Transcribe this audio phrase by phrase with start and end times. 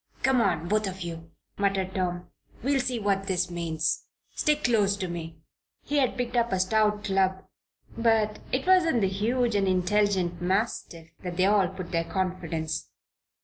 [0.23, 1.29] "Come on both of you!"
[1.59, 2.27] muttered Tom.
[2.63, 4.07] "We'll see what this means.
[4.33, 5.37] Stick close to me."
[5.83, 7.43] He had picked up a stout club;
[7.95, 12.89] but it was in the huge and intelligent mastiff that they all put their confidence.